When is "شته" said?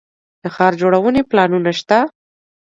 1.79-1.99